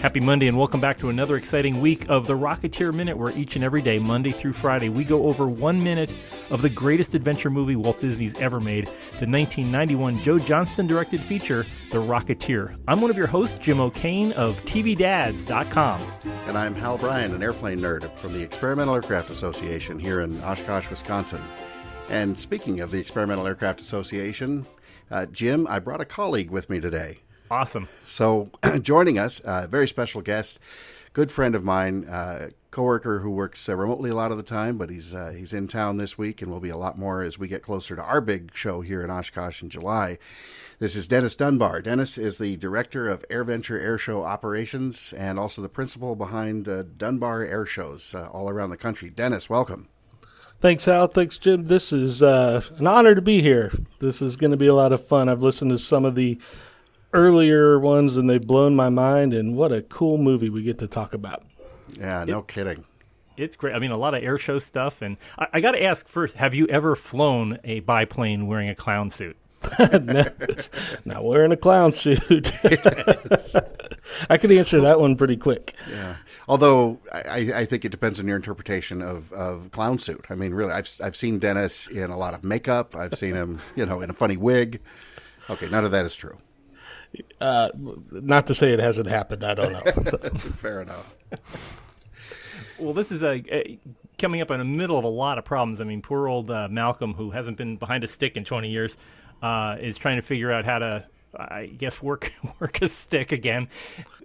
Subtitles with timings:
[0.00, 3.54] Happy Monday, and welcome back to another exciting week of the Rocketeer Minute, where each
[3.56, 6.10] and every day, Monday through Friday, we go over one minute
[6.48, 11.66] of the greatest adventure movie Walt Disney's ever made, the 1991 Joe Johnston directed feature,
[11.90, 12.78] The Rocketeer.
[12.88, 16.00] I'm one of your hosts, Jim O'Kane of TVDads.com.
[16.46, 20.88] And I'm Hal Bryan, an airplane nerd from the Experimental Aircraft Association here in Oshkosh,
[20.88, 21.42] Wisconsin.
[22.08, 24.66] And speaking of the Experimental Aircraft Association,
[25.10, 27.18] uh, Jim, I brought a colleague with me today.
[27.50, 27.88] Awesome.
[28.06, 28.48] So,
[28.80, 30.60] joining us, a uh, very special guest,
[31.12, 34.78] good friend of mine, uh, coworker who works uh, remotely a lot of the time,
[34.78, 37.40] but he's uh, he's in town this week and will be a lot more as
[37.40, 40.18] we get closer to our big show here in Oshkosh in July.
[40.78, 41.82] This is Dennis Dunbar.
[41.82, 47.42] Dennis is the director of AirVenture Airshow operations and also the principal behind uh, Dunbar
[47.42, 49.10] Air Shows uh, all around the country.
[49.10, 49.88] Dennis, welcome.
[50.60, 51.08] Thanks, Al.
[51.08, 51.66] Thanks, Jim.
[51.66, 53.72] This is uh, an honor to be here.
[53.98, 55.28] This is going to be a lot of fun.
[55.28, 56.38] I've listened to some of the
[57.12, 59.34] earlier ones and they've blown my mind.
[59.34, 61.44] And what a cool movie we get to talk about.
[61.98, 62.84] Yeah, no it, kidding.
[63.36, 63.74] It's great.
[63.74, 65.02] I mean, a lot of air show stuff.
[65.02, 68.74] And I, I got to ask first have you ever flown a biplane wearing a
[68.74, 69.36] clown suit?
[71.04, 72.52] not wearing a clown suit.
[74.30, 75.74] I could answer that one pretty quick.
[75.90, 76.16] Yeah.
[76.48, 80.26] Although I, I, think it depends on your interpretation of, of clown suit.
[80.30, 82.96] I mean, really, I've I've seen Dennis in a lot of makeup.
[82.96, 84.80] I've seen him, you know, in a funny wig.
[85.48, 86.38] Okay, none of that is true.
[87.40, 87.70] Uh,
[88.10, 89.44] not to say it hasn't happened.
[89.44, 90.28] I don't know.
[90.38, 91.16] Fair enough.
[92.78, 93.78] Well, this is a, a,
[94.18, 95.80] coming up in the middle of a lot of problems.
[95.80, 98.96] I mean, poor old uh, Malcolm, who hasn't been behind a stick in 20 years,
[99.42, 103.68] uh, is trying to figure out how to, I guess, work work a stick again.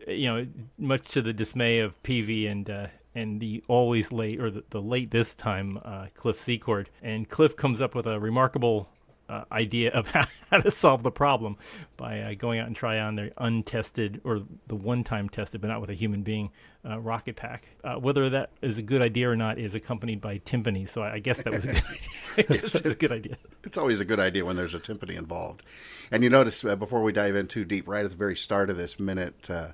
[0.07, 0.47] You know,
[0.77, 4.81] much to the dismay of Peevy and uh, and the always late or the, the
[4.81, 6.89] late this time uh, Cliff Secord.
[7.01, 8.89] And Cliff comes up with a remarkable
[9.29, 11.57] uh, idea of how, how, to solve the problem
[11.97, 15.81] by uh, going out and try on their untested or the one-time tested, but not
[15.81, 16.51] with a human being,
[16.87, 17.67] uh, rocket pack.
[17.83, 20.87] Uh, whether that is a good idea or not is accompanied by timpani.
[20.87, 22.09] So I, I guess that was a good idea.
[22.37, 23.37] I guess that was a good idea.
[23.63, 25.63] It's always a good idea when there's a timpani involved.
[26.11, 28.69] And you notice uh, before we dive in too deep, right at the very start
[28.69, 29.69] of this minute uh,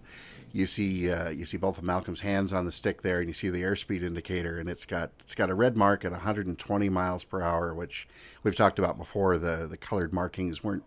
[0.54, 3.34] you see uh, you see both of Malcolm's hands on the stick there, and you
[3.34, 7.24] see the airspeed indicator, and it's got it's got a red mark at 120 miles
[7.24, 8.08] per hour, which
[8.44, 9.38] we've talked about before.
[9.38, 10.84] The the colored markings weren't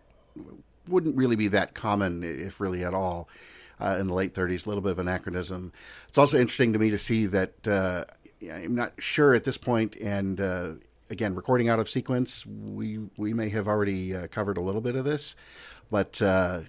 [0.87, 3.27] wouldn't really be that common, if really at all,
[3.79, 4.65] uh, in the late 30s.
[4.65, 5.73] A little bit of anachronism.
[6.07, 8.05] It's also interesting to me to see that uh,
[8.51, 10.71] I'm not sure at this point, and uh,
[11.09, 14.95] again, recording out of sequence, we we may have already uh, covered a little bit
[14.95, 15.35] of this,
[15.89, 16.61] but uh,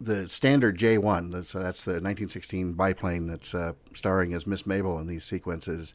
[0.00, 5.06] the standard J1, so that's the 1916 biplane that's uh, starring as Miss Mabel in
[5.06, 5.94] these sequences.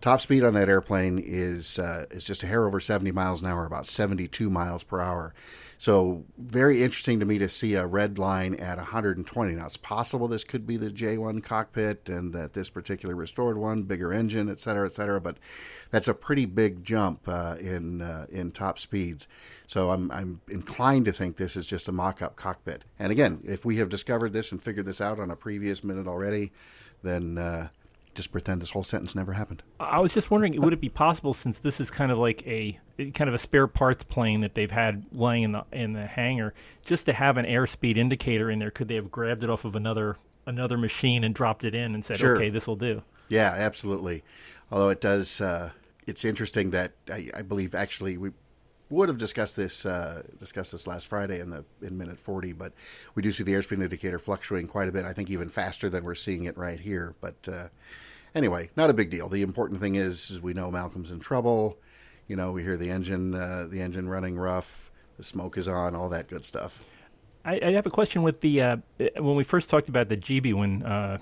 [0.00, 3.48] Top speed on that airplane is uh, is just a hair over 70 miles an
[3.48, 5.34] hour, about 72 miles per hour.
[5.78, 9.54] So very interesting to me to see a red line at 120.
[9.54, 13.82] Now it's possible this could be the J1 cockpit and that this particular restored one,
[13.82, 15.20] bigger engine, et cetera, et cetera.
[15.20, 15.36] But
[15.90, 19.26] that's a pretty big jump uh, in uh, in top speeds.
[19.66, 22.84] So I'm I'm inclined to think this is just a mock-up cockpit.
[22.98, 26.06] And again, if we have discovered this and figured this out on a previous minute
[26.06, 26.52] already,
[27.02, 27.68] then uh,
[28.14, 29.62] just pretend this whole sentence never happened.
[29.80, 32.78] I was just wondering, would it be possible since this is kind of like a
[33.14, 36.54] kind of a spare parts plane that they've had lying in the in the hangar,
[36.84, 38.70] just to have an airspeed indicator in there?
[38.70, 40.16] Could they have grabbed it off of another
[40.46, 42.36] another machine and dropped it in and said, sure.
[42.36, 43.02] "Okay, this will do"?
[43.28, 44.22] Yeah, absolutely.
[44.70, 45.70] Although it does, uh,
[46.06, 48.30] it's interesting that I, I, believe actually we
[48.90, 52.72] would have discussed this uh, discussed this last Friday in the in minute forty, but
[53.14, 55.04] we do see the airspeed indicator fluctuating quite a bit.
[55.04, 57.14] I think even faster than we're seeing it right here.
[57.20, 57.68] But uh,
[58.34, 59.28] anyway, not a big deal.
[59.28, 61.78] The important thing is, is we know Malcolm's in trouble.
[62.28, 64.90] You know, we hear the engine uh, the engine running rough.
[65.16, 65.94] The smoke is on.
[65.94, 66.84] All that good stuff.
[67.44, 68.76] I, I have a question with the uh,
[69.16, 71.18] when we first talked about the Gee Bee when uh,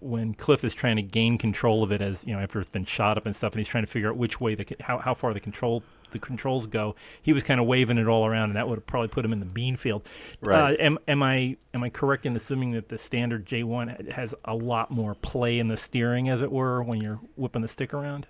[0.00, 2.84] when Cliff is trying to gain control of it as you know after it's been
[2.84, 5.14] shot up and stuff, and he's trying to figure out which way the how how
[5.14, 5.82] far the control
[6.14, 6.94] the controls go.
[7.20, 9.32] He was kind of waving it all around, and that would have probably put him
[9.34, 10.08] in the bean field.
[10.40, 10.72] Right.
[10.72, 14.54] Uh, am, am I am I correct in assuming that the standard J1 has a
[14.54, 18.26] lot more play in the steering, as it were, when you're whipping the stick around?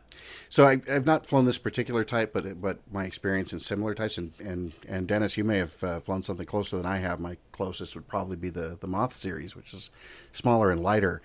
[0.48, 4.18] So I, have not flown this particular type, but but my experience in similar types,
[4.18, 7.20] and and, and Dennis, you may have uh, flown something closer than I have.
[7.20, 9.90] My closest would probably be the the Moth series, which is
[10.32, 11.22] smaller and lighter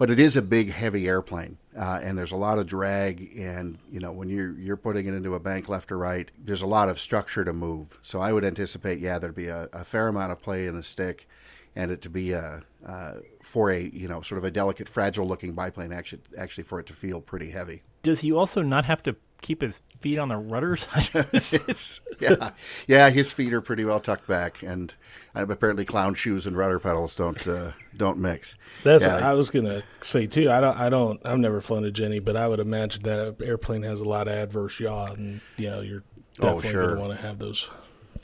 [0.00, 3.36] but it is a big, heavy airplane, uh, and there's a lot of drag.
[3.38, 6.62] And you know, when you're you're putting it into a bank left or right, there's
[6.62, 7.98] a lot of structure to move.
[8.02, 10.82] So I would anticipate, yeah, there'd be a, a fair amount of play in the
[10.82, 11.28] stick,
[11.76, 15.52] and it to be a uh, for a you know sort of a delicate, fragile-looking
[15.52, 15.92] biplane.
[15.92, 17.82] Actually, actually for it to feel pretty heavy.
[18.02, 20.86] Does he also not have to keep his feet on the rudders?
[22.20, 22.50] yeah,
[22.86, 24.94] yeah, his feet are pretty well tucked back, and
[25.34, 28.56] apparently clown shoes and rudder pedals don't uh, don't mix.
[28.84, 29.14] That's Yeah.
[29.14, 30.50] what I was gonna say too.
[30.50, 30.76] I don't.
[30.78, 31.20] I don't.
[31.24, 34.34] I've never flown a Jenny, but I would imagine that airplane has a lot of
[34.34, 36.02] adverse yaw, and you know you're
[36.38, 36.88] Oh, definitely sure.
[36.88, 37.68] gonna want to have those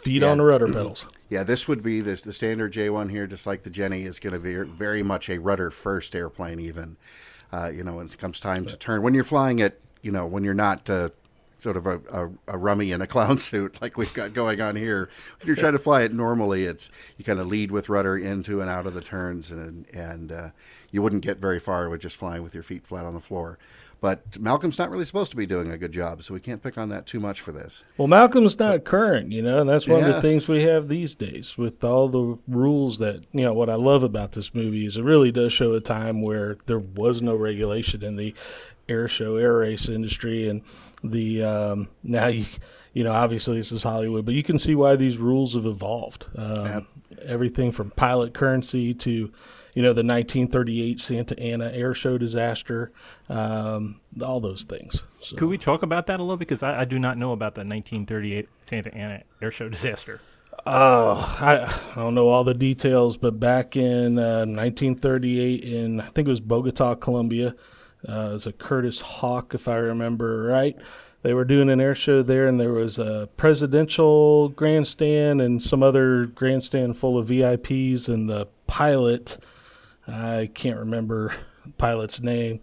[0.03, 0.31] feet Yeah.
[0.31, 1.07] on the rudder pedals.
[1.29, 4.33] Yeah, this would be this the standard J1 here, just like the Jenny, is going
[4.33, 6.61] to be very much a rudder first airplane.
[6.61, 6.97] Even,
[7.53, 10.25] uh, you know, when it comes time to turn, when you're flying it, you know,
[10.25, 11.09] when you're not uh,
[11.59, 14.77] sort of a, a, a rummy in a clown suit like we've got going on
[14.77, 15.11] here,
[15.41, 18.61] when you're trying to fly it normally, it's you kind of lead with rudder into
[18.61, 20.51] and out of the turns, and and uh,
[20.93, 23.59] you wouldn't get very far with just flying with your feet flat on the floor.
[24.01, 26.77] But Malcolm's not really supposed to be doing a good job, so we can't pick
[26.77, 27.83] on that too much for this.
[27.97, 31.15] Well, Malcolm's not current, you know, and that's one of the things we have these
[31.15, 34.99] days with all the rules that, you know, what I love about this movie is
[34.99, 38.35] it really does show a time where there was no regulation in the
[38.89, 40.49] air show, air race industry.
[40.49, 40.63] And
[41.03, 42.45] the, um, now you,
[42.93, 46.27] you know, obviously this is Hollywood, but you can see why these rules have evolved.
[46.37, 46.87] Um,
[47.25, 52.93] Everything from pilot currency to, you know, the 1938 Santa Ana air show disaster,
[53.29, 55.03] um, all those things.
[55.21, 55.37] So.
[55.37, 56.37] Could we talk about that a little?
[56.37, 60.21] Because I, I do not know about the 1938 Santa Ana air show disaster.
[60.65, 66.09] Oh, I, I don't know all the details, but back in uh, 1938, in I
[66.09, 67.55] think it was Bogota, Colombia,
[68.09, 70.77] uh, it was a Curtiss Hawk, if I remember right.
[71.27, 75.83] They were doing an air show there, and there was a presidential grandstand and some
[75.83, 79.37] other grandstand full of VIPs, and the pilot,
[80.07, 81.35] I can't remember
[81.79, 82.61] pilot's name,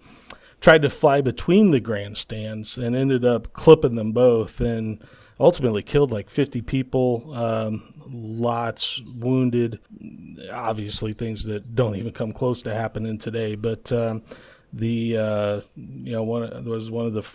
[0.62, 5.04] tried to fly between the grandstands and ended up clipping them both and
[5.42, 9.80] ultimately killed like 50 people um, lots wounded
[10.54, 14.22] obviously things that don't even come close to happening today but um,
[14.72, 17.28] the uh, you know one was one of the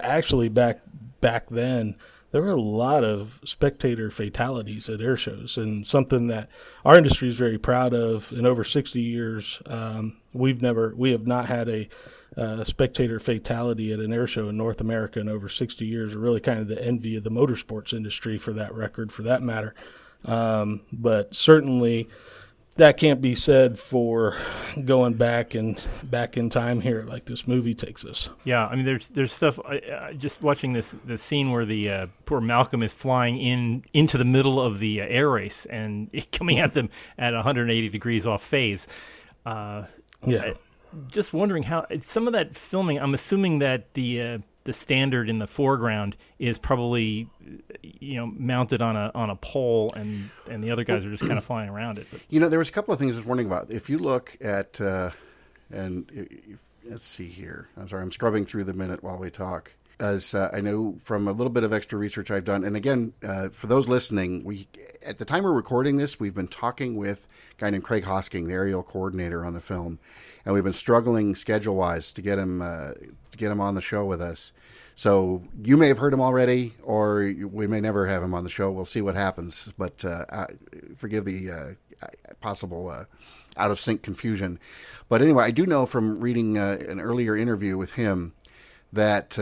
[0.00, 0.80] actually back
[1.20, 1.96] back then
[2.30, 6.48] there were a lot of spectator fatalities at air shows and something that
[6.84, 11.26] our industry is very proud of in over 60 years um, we've never we have
[11.26, 11.88] not had a
[12.36, 16.14] uh, spectator fatality at an air show in North America in over 60 years.
[16.14, 19.42] We're really kind of the envy of the motorsports industry for that record, for that
[19.42, 19.74] matter.
[20.24, 22.08] Um, but certainly,
[22.76, 24.36] that can't be said for
[24.84, 28.28] going back and back in time here, like this movie takes us.
[28.44, 29.58] Yeah, I mean, there's there's stuff.
[29.64, 33.84] I, I just watching this the scene where the uh, poor Malcolm is flying in
[33.92, 36.88] into the middle of the uh, air race and coming at them
[37.18, 38.86] at 180 degrees off phase.
[39.44, 39.84] Uh,
[40.26, 40.52] Yeah.
[41.08, 42.98] just wondering how some of that filming.
[42.98, 47.28] I'm assuming that the uh, the standard in the foreground is probably
[47.82, 51.22] you know mounted on a on a pole, and and the other guys are just
[51.22, 52.06] kind of flying around it.
[52.10, 53.70] But You know, there was a couple of things I was wondering about.
[53.70, 55.10] If you look at, uh,
[55.70, 57.68] and if, let's see here.
[57.76, 59.72] I'm sorry, I'm scrubbing through the minute while we talk.
[60.02, 63.12] As uh, I know from a little bit of extra research I've done, and again,
[63.22, 64.66] uh, for those listening, we
[65.06, 67.24] at the time we're recording this, we've been talking with
[67.56, 70.00] a guy named Craig Hosking, the aerial coordinator on the film,
[70.44, 72.94] and we've been struggling schedule wise to get him uh,
[73.30, 74.52] to get him on the show with us.
[74.96, 78.50] So you may have heard him already, or we may never have him on the
[78.50, 78.72] show.
[78.72, 79.72] We'll see what happens.
[79.78, 80.46] But uh, I,
[80.96, 82.06] forgive the uh,
[82.40, 83.04] possible uh,
[83.56, 84.58] out of sync confusion.
[85.08, 88.32] But anyway, I do know from reading an earlier interview with him
[88.92, 89.38] that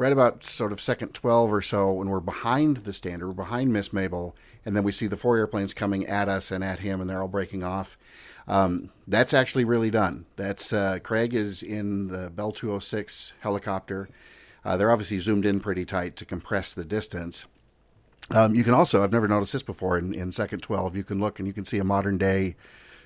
[0.00, 3.70] right about sort of second 12 or so, when we're behind the standard, we're behind
[3.70, 7.02] Miss Mabel, and then we see the four airplanes coming at us and at him,
[7.02, 7.98] and they're all breaking off.
[8.48, 10.24] Um, that's actually really done.
[10.36, 14.08] That's uh, Craig is in the Bell 206 helicopter.
[14.64, 17.44] Uh, they're obviously zoomed in pretty tight to compress the distance.
[18.30, 21.20] Um, you can also, I've never noticed this before, in, in second 12, you can
[21.20, 22.56] look and you can see a modern day,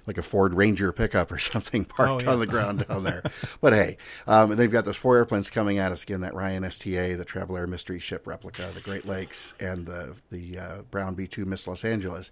[0.07, 2.33] like a Ford Ranger pickup or something parked Oh, yeah.
[2.33, 3.23] on the ground down there.
[3.61, 3.97] but hey,
[4.27, 7.25] um, and they've got those four airplanes coming at us again that Ryan STA, the
[7.25, 11.45] Travel Air Mystery Ship replica, the Great Lakes, and the, the uh, Brown B 2
[11.45, 12.31] Miss Los Angeles.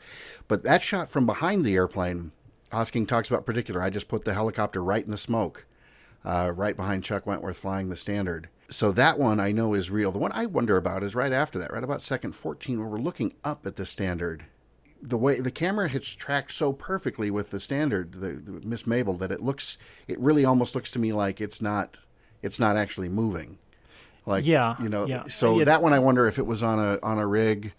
[0.48, 2.32] But that shot from behind the airplane,
[2.70, 3.82] Hosking talks about particular.
[3.82, 5.66] I just put the helicopter right in the smoke
[6.24, 8.48] uh, right behind Chuck Wentworth flying the standard.
[8.70, 10.12] So that one I know is real.
[10.12, 12.98] The one I wonder about is right after that, right about second 14, where we're
[12.98, 14.44] looking up at the standard.
[15.04, 19.14] The way the camera hits tracked so perfectly with the standard, the, the Miss Mabel,
[19.14, 21.98] that it looks, it really almost looks to me like it's not,
[22.40, 23.58] it's not actually moving.
[24.26, 25.24] Like, Yeah, you know, yeah.
[25.26, 25.64] so Yeah.
[25.64, 27.72] that one I wonder if it was on a on a rig,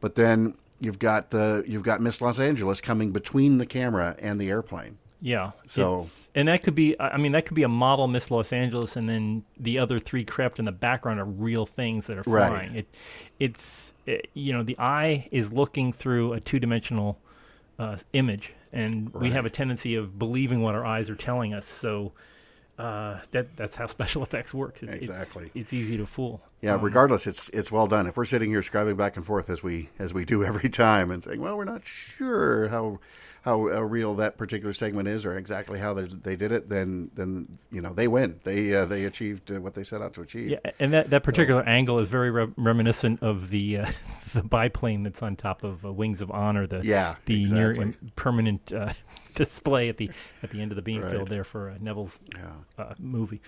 [0.00, 4.40] but then you've got the you've got Miss Los Angeles coming between the camera and
[4.40, 4.98] the airplane.
[5.20, 5.50] Yeah.
[5.66, 8.94] So- and that could be, I mean, that could be a model Miss Los Angeles,
[8.96, 12.48] and then the other three craft in the background are real things that are Right.
[12.48, 12.76] flying.
[12.76, 12.86] It,
[13.40, 17.18] it's, it, you know, the eye is looking through a two dimensional
[17.78, 21.64] uh, image, and we have a tendency of believing what our eyes are telling us.
[21.66, 22.12] So
[22.78, 24.74] uh, that that's how special effects work.
[24.76, 25.50] It's, it's- Exactly.
[25.54, 26.40] It's, easy to fool.
[26.60, 28.06] Yeah, Um, regardless, it's it's well done.
[28.06, 31.10] If we're sitting here scribing back and forth as we as we do every time
[31.10, 32.98] and saying, well, we're not sure how
[33.42, 37.10] how uh, real that particular segment is or exactly how they, they did it, then
[37.14, 38.40] then you know they win.
[38.44, 40.50] They uh, they achieved uh, what they set out to achieve.
[40.50, 43.90] Yeah, and that, that particular angle is very re- reminiscent of the uh,
[44.34, 46.66] the biplane that's on top of uh, Wings of Honor.
[46.66, 47.94] The Yeah, the near exactly.
[48.02, 48.92] im- permanent uh,
[49.44, 50.10] display at the
[50.42, 51.10] at the end of the beam Right.
[51.12, 52.52] field there for uh, Neville's Yeah.
[52.84, 53.40] uh, movie.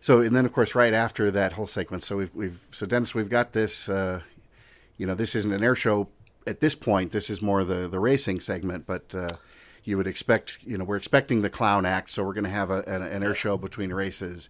[0.00, 3.14] So and then of course right after that whole sequence, so we've we've so Dennis,
[3.14, 3.88] we've got this.
[3.88, 4.20] Uh,
[4.98, 6.08] you know, this isn't an air show
[6.46, 7.10] at this point.
[7.12, 9.14] This is more the the racing segment, but.
[9.14, 9.28] Uh,
[9.86, 12.70] you would expect, you know, we're expecting the clown act, so we're going to have
[12.70, 14.48] a, an, an air show between races.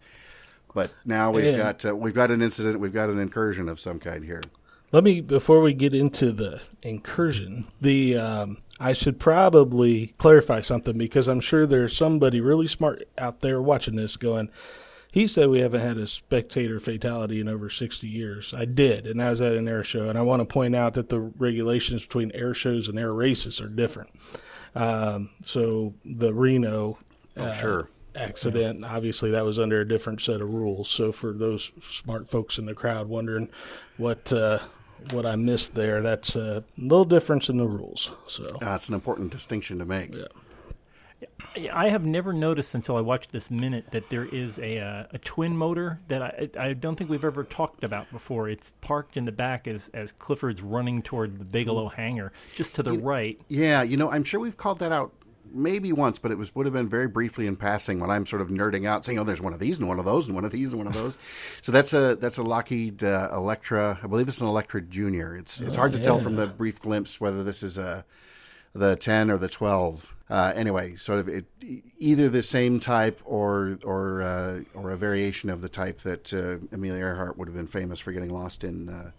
[0.73, 1.57] But now we've Yeah.
[1.57, 4.43] got uh, we've got an incident, we've got an incursion of some kind here.
[4.95, 10.97] Let me before we get into the incursion, the um, I should probably clarify something
[10.97, 14.51] because I'm sure there's somebody really smart out there watching this going.
[15.11, 18.55] He said we haven't had a spectator fatality in over 60 years.
[18.55, 20.09] I did, and I was at an air show.
[20.09, 23.61] And I want to point out that the regulations between air shows and air races
[23.61, 24.11] are different.
[24.77, 26.99] Um, so the Reno
[27.37, 27.89] Oh, sure.
[28.15, 28.85] accident.
[28.85, 30.89] Obviously, that was under a different set of rules.
[30.89, 33.51] So for those smart folks in the crowd wondering
[33.97, 34.61] what uh,
[35.11, 38.11] what I missed there, that's a little difference in the rules.
[38.27, 40.15] So Uh, it's an important distinction to make.
[40.15, 40.25] Yeah.
[41.57, 45.07] Yeah, I have never noticed until I watched this minute that there is a uh,
[45.13, 48.49] a twin motor that I I don't think we've ever talked about before.
[48.49, 52.83] It's parked in the back as as Clifford's running toward the Bigelow hangar, just to
[52.83, 53.41] the right.
[53.49, 55.13] Yeah, you know, I'm sure we've called that out
[55.53, 58.43] maybe once, but it was would have been very briefly in passing when I'm sort
[58.43, 60.45] of nerding out, saying, "Oh, there's one of these and one of those and one
[60.45, 61.17] of these and one of those."
[61.63, 63.99] so that's a that's a Lockheed uh, Electra.
[64.03, 65.37] I believe it's an Electra Junior.
[65.37, 68.05] It's it's hard to tell from the brief glimpse whether this is a
[68.75, 70.15] the 10 or the 12.
[70.29, 71.45] Uh, anyway, sort of it,
[71.99, 76.57] either the same type or or uh, or a variation of the type that uh,
[76.75, 79.11] Amelia Earhart would have been famous for getting lost in uh,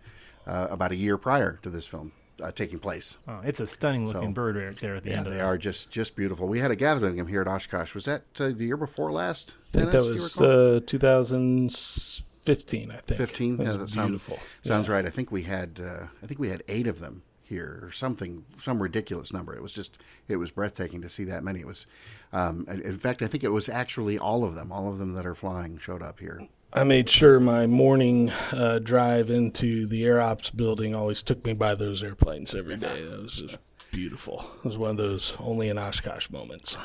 [0.47, 3.17] uh, about a year prior to this film uh, taking place.
[3.27, 5.39] Oh, it's a stunning looking So- bird right there at the Yeah, end of they
[5.39, 5.45] that.
[5.45, 6.47] are just just beautiful.
[6.47, 7.93] We had a gathering of them here at Oshkosh.
[7.95, 9.55] Was that uh, the year before last?
[9.73, 12.91] I think Dennis, that was uh, 2015.
[12.91, 14.39] I think 15 That yeah, that sound- beautiful.
[14.61, 17.79] sounds right i think we had uh, i think we had eight of them here
[17.83, 21.59] or something some ridiculous number it was just it was breathtaking to see that many
[21.59, 21.85] it was
[22.33, 25.13] um, in in fact i think it was actually all of them all of them
[25.13, 26.39] that are flying showed up here
[26.75, 31.53] I made sure my morning uh, drive into the Air Ops building always took me
[31.53, 33.01] by those airplanes every day.
[33.01, 33.57] That was just
[33.93, 34.45] beautiful.
[34.57, 36.77] It was one of those only in Oshkosh moments.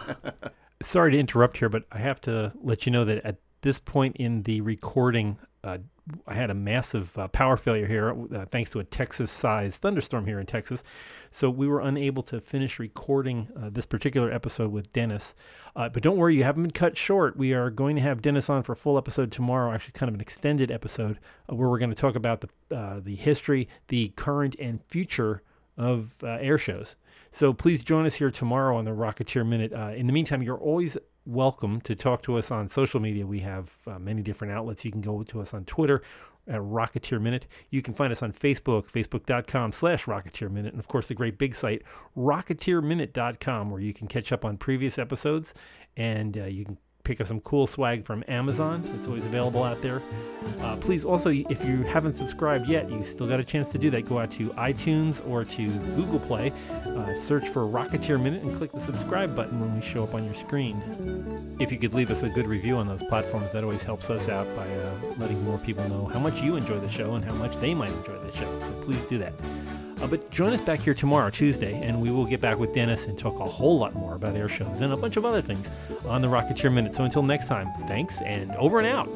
[0.81, 4.15] Sorry to interrupt here, but I have to let you know that at this point
[4.15, 5.79] in the recording, uh,
[6.27, 10.41] I had a massive uh, power failure here, uh, thanks to a Texas-sized thunderstorm here
[10.41, 10.83] in Texas.
[11.31, 15.35] So we were unable to finish recording uh, this particular episode with Dennis.
[15.77, 17.37] Uh, but don't worry, you haven't been cut short.
[17.37, 20.15] We are going to have Dennis on for a full episode tomorrow, actually kind of
[20.15, 21.19] an extended episode,
[21.51, 22.49] uh, where we're going to talk about the
[23.03, 25.43] the history, the current, and future
[25.77, 26.97] of air shows.
[27.33, 29.73] So please join us here tomorrow on the Rocketeer Minute.
[29.73, 30.97] In the meantime, you're always
[31.31, 33.25] welcome to talk to us on social media.
[33.25, 34.85] We have uh, many different outlets.
[34.85, 36.03] You can go to us on Twitter
[36.49, 37.47] at Rocketeer Minute.
[37.71, 40.73] You can find us on Facebook, facebook.com slash Rocketeer Minute.
[40.73, 41.83] And of course, the great big site,
[42.17, 45.55] rocketeerminute.com, where you can catch up on previous episodes
[45.97, 46.79] and uh, you can
[47.11, 48.89] pick up some cool swag from Amazon.
[48.97, 50.01] It's always available out there.
[50.61, 53.91] Uh, please also, if you haven't subscribed yet, you still got a chance to do
[53.91, 54.03] that.
[54.03, 58.71] Go out to iTunes or to Google Play, uh, search for Rocketeer Minute, and click
[58.71, 61.57] the subscribe button when we show up on your screen.
[61.59, 64.29] If you could leave us a good review on those platforms, that always helps us
[64.29, 67.35] out by uh, letting more people know how much you enjoy the show and how
[67.35, 68.61] much they might enjoy the show.
[68.61, 69.33] So please do that.
[70.01, 73.07] Uh, but join us back here tomorrow, Tuesday, and we will get back with Dennis
[73.07, 75.71] and talk a whole lot more about air shows and a bunch of other things
[76.07, 76.97] on the Rocketeer Minute.
[76.97, 79.09] So until next time, thanks and over and out.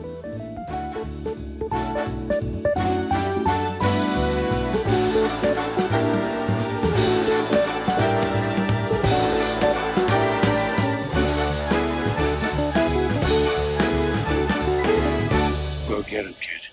[15.88, 16.63] Go get him, kid.